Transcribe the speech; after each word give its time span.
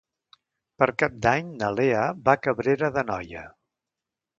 Per 0.83 0.87
Cap 1.03 1.21
d'Any 1.27 1.53
na 1.61 1.71
Lea 1.77 2.03
va 2.25 2.39
a 2.39 2.43
Cabrera 2.49 2.95
d'Anoia. 2.97 3.49